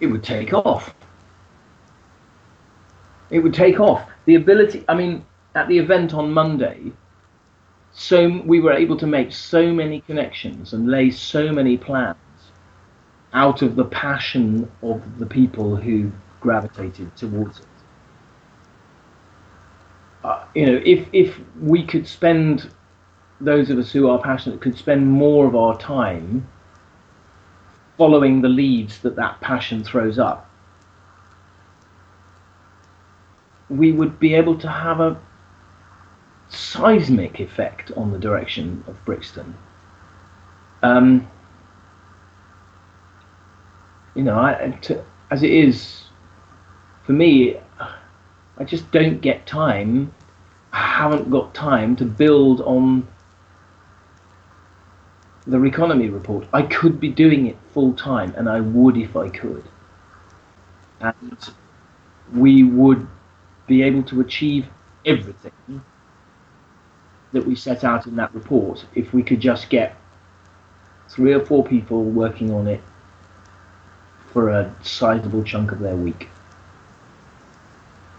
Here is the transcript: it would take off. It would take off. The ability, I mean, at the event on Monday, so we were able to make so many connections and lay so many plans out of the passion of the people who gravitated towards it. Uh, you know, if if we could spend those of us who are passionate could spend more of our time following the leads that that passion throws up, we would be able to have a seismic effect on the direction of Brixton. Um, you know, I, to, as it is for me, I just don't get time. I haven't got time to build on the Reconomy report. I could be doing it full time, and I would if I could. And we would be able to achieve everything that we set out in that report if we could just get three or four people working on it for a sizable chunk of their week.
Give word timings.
it 0.00 0.06
would 0.06 0.24
take 0.24 0.52
off. 0.52 0.94
It 3.30 3.40
would 3.40 3.54
take 3.54 3.78
off. 3.78 4.08
The 4.24 4.34
ability, 4.34 4.84
I 4.88 4.94
mean, 4.94 5.24
at 5.54 5.68
the 5.68 5.78
event 5.78 6.14
on 6.14 6.32
Monday, 6.32 6.92
so 7.92 8.40
we 8.44 8.60
were 8.60 8.72
able 8.72 8.96
to 8.96 9.06
make 9.06 9.32
so 9.32 9.72
many 9.72 10.00
connections 10.02 10.72
and 10.72 10.88
lay 10.88 11.10
so 11.10 11.52
many 11.52 11.76
plans 11.76 12.16
out 13.32 13.62
of 13.62 13.76
the 13.76 13.84
passion 13.84 14.70
of 14.82 15.18
the 15.18 15.26
people 15.26 15.76
who 15.76 16.10
gravitated 16.40 17.14
towards 17.16 17.60
it. 17.60 17.66
Uh, 20.24 20.44
you 20.54 20.66
know, 20.66 20.80
if 20.84 21.08
if 21.12 21.40
we 21.60 21.84
could 21.84 22.06
spend 22.06 22.70
those 23.40 23.70
of 23.70 23.78
us 23.78 23.90
who 23.90 24.08
are 24.08 24.20
passionate 24.20 24.60
could 24.60 24.76
spend 24.76 25.06
more 25.06 25.46
of 25.46 25.56
our 25.56 25.78
time 25.78 26.46
following 28.00 28.40
the 28.40 28.48
leads 28.48 29.00
that 29.00 29.14
that 29.16 29.38
passion 29.42 29.84
throws 29.84 30.18
up, 30.18 30.48
we 33.68 33.92
would 33.92 34.18
be 34.18 34.32
able 34.32 34.56
to 34.56 34.66
have 34.66 35.00
a 35.00 35.20
seismic 36.48 37.40
effect 37.40 37.92
on 37.98 38.10
the 38.10 38.18
direction 38.18 38.82
of 38.86 38.96
Brixton. 39.04 39.54
Um, 40.82 41.28
you 44.14 44.22
know, 44.22 44.38
I, 44.38 44.78
to, 44.80 45.04
as 45.30 45.42
it 45.42 45.50
is 45.50 46.04
for 47.04 47.12
me, 47.12 47.58
I 48.56 48.64
just 48.64 48.90
don't 48.92 49.20
get 49.20 49.46
time. 49.46 50.14
I 50.72 50.78
haven't 50.78 51.28
got 51.28 51.52
time 51.52 51.96
to 51.96 52.06
build 52.06 52.62
on 52.62 53.06
the 55.46 55.56
Reconomy 55.56 56.12
report. 56.12 56.46
I 56.52 56.62
could 56.62 57.00
be 57.00 57.08
doing 57.08 57.46
it 57.46 57.56
full 57.72 57.92
time, 57.94 58.34
and 58.36 58.48
I 58.48 58.60
would 58.60 58.96
if 58.96 59.16
I 59.16 59.28
could. 59.28 59.64
And 61.00 61.52
we 62.32 62.62
would 62.62 63.06
be 63.66 63.82
able 63.82 64.02
to 64.04 64.20
achieve 64.20 64.66
everything 65.06 65.82
that 67.32 67.46
we 67.46 67.54
set 67.54 67.84
out 67.84 68.06
in 68.06 68.16
that 68.16 68.34
report 68.34 68.84
if 68.94 69.12
we 69.12 69.22
could 69.22 69.40
just 69.40 69.70
get 69.70 69.96
three 71.08 71.32
or 71.32 71.44
four 71.44 71.64
people 71.64 72.04
working 72.04 72.52
on 72.52 72.66
it 72.66 72.80
for 74.32 74.50
a 74.50 74.74
sizable 74.82 75.42
chunk 75.42 75.72
of 75.72 75.80
their 75.80 75.96
week. 75.96 76.28